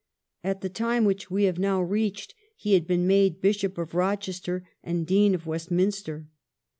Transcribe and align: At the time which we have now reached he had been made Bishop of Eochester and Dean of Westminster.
At 0.43 0.61
the 0.61 0.67
time 0.69 1.05
which 1.05 1.29
we 1.29 1.43
have 1.43 1.59
now 1.59 1.79
reached 1.79 2.33
he 2.55 2.73
had 2.73 2.87
been 2.87 3.05
made 3.05 3.39
Bishop 3.39 3.77
of 3.77 3.91
Eochester 3.91 4.63
and 4.83 5.05
Dean 5.05 5.35
of 5.35 5.45
Westminster. 5.45 6.27